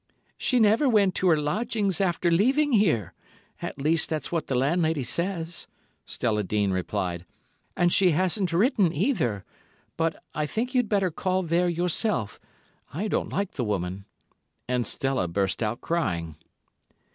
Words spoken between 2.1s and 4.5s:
leaving here; at least, that's what